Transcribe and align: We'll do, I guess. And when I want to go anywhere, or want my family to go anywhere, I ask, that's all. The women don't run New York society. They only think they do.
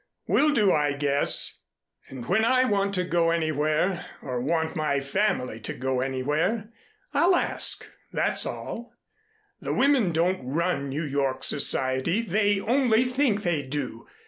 We'll 0.25 0.51
do, 0.51 0.71
I 0.71 0.93
guess. 0.93 1.61
And 2.09 2.25
when 2.25 2.43
I 2.43 2.63
want 2.65 2.95
to 2.95 3.03
go 3.03 3.29
anywhere, 3.29 4.03
or 4.23 4.41
want 4.41 4.75
my 4.75 4.99
family 4.99 5.59
to 5.59 5.75
go 5.75 5.99
anywhere, 6.01 6.71
I 7.13 7.21
ask, 7.39 7.87
that's 8.11 8.47
all. 8.47 8.93
The 9.59 9.75
women 9.75 10.11
don't 10.11 10.43
run 10.43 10.89
New 10.89 11.03
York 11.03 11.43
society. 11.43 12.23
They 12.23 12.59
only 12.59 13.03
think 13.03 13.43
they 13.43 13.61
do. 13.61 14.07